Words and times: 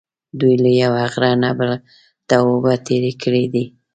دوی 0.39 0.55
له 0.63 0.69
یوه 0.81 1.03
غره 1.13 1.31
نه 1.43 1.51
بل 1.57 1.71
ته 2.27 2.35
اوبه 2.45 2.73
تېرې 2.87 3.13
کړې 3.21 3.45
دي. 3.53 3.65